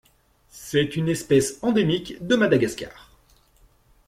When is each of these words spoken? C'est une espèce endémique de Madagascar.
C'est 0.49 0.95
une 0.95 1.07
espèce 1.09 1.59
endémique 1.63 2.25
de 2.25 2.35
Madagascar. 2.35 3.11